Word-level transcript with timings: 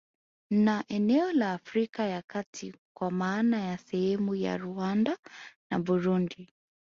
Na 0.51 0.83
eneo 0.87 1.31
la 1.31 1.53
Afrika 1.53 2.03
ya 2.03 2.21
kati 2.21 2.75
kwa 2.97 3.11
maana 3.11 3.59
ya 3.61 3.77
sehemu 3.77 4.35
ya 4.35 4.57
Rwanda 4.57 5.17
na 5.71 5.79
Burundi 5.79 6.53